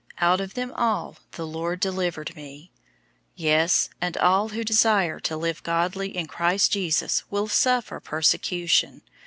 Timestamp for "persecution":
7.99-9.03